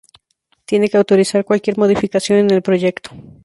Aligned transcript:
Tiene 0.65 0.89
que 0.89 0.97
autorizar 0.97 1.45
cualquier 1.45 1.77
modificación 1.77 2.39
en 2.39 2.49
el 2.49 2.63
proyecto. 2.63 3.11